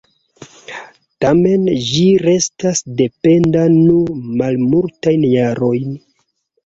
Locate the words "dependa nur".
3.01-4.17